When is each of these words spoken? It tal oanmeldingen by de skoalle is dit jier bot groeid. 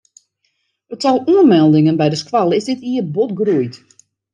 It 0.93 0.99
tal 1.03 1.19
oanmeldingen 1.33 1.99
by 2.01 2.07
de 2.11 2.19
skoalle 2.23 2.55
is 2.59 2.69
dit 2.71 2.81
jier 2.89 3.07
bot 3.15 3.31
groeid. 3.39 3.73